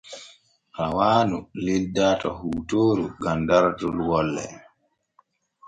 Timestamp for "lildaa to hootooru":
1.63-3.05